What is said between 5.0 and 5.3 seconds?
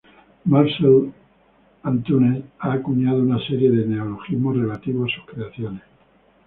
a sus